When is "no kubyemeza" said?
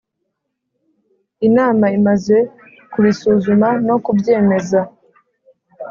3.87-4.79